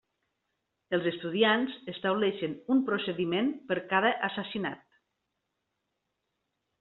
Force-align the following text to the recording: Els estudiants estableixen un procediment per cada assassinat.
Els 0.97 1.09
estudiants 1.09 1.75
estableixen 1.93 2.55
un 2.75 2.81
procediment 2.87 3.51
per 3.67 3.77
cada 3.91 4.13
assassinat. 4.29 4.81